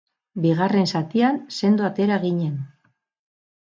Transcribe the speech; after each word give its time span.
Bigarren 0.45 0.89
zatian, 0.93 1.39
sendo 1.59 1.89
atera 1.93 2.21
ginen. 2.27 2.61